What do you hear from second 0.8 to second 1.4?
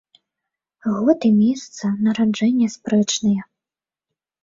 Год і